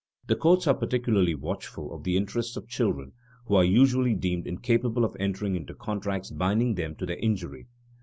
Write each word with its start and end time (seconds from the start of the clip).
The 0.25 0.35
courts 0.35 0.65
are 0.65 0.73
particularly 0.73 1.35
watchful 1.35 1.93
of 1.93 2.03
the 2.03 2.17
interests 2.17 2.57
of 2.57 2.67
children, 2.67 3.11
who 3.45 3.53
are 3.53 3.63
usually 3.63 4.15
deemed 4.15 4.47
incapable 4.47 5.05
of 5.05 5.15
entering 5.19 5.55
into 5.55 5.75
contracts 5.75 6.31
binding 6.31 6.73
them 6.73 6.95
to 6.95 7.05
their 7.05 7.17
injury. 7.19 7.67